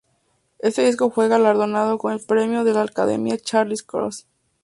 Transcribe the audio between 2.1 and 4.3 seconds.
el premio de la Academia Charles-Cros.